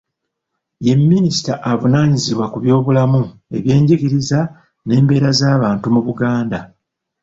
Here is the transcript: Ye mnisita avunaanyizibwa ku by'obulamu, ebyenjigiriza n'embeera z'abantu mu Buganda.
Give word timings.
Ye 0.85 0.93
mnisita 0.99 1.53
avunaanyizibwa 1.71 2.45
ku 2.51 2.57
by'obulamu, 2.63 3.21
ebyenjigiriza 3.57 4.39
n'embeera 4.85 5.29
z'abantu 5.39 5.85
mu 5.95 6.01
Buganda. 6.07 6.59